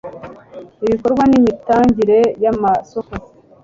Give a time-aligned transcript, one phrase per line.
[0.85, 3.13] ibikorwa n imitangire y amasoko